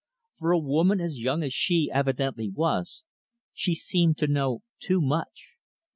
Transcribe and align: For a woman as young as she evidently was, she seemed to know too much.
For 0.39 0.49
a 0.49 0.57
woman 0.57 0.99
as 0.99 1.19
young 1.19 1.43
as 1.43 1.53
she 1.53 1.91
evidently 1.93 2.49
was, 2.49 3.03
she 3.53 3.75
seemed 3.75 4.17
to 4.17 4.25
know 4.27 4.63
too 4.79 4.99
much. 4.99 5.53